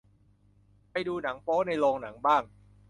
[0.91, 2.43] ไปดูหนังโป๊ในโรงหนังบ้าง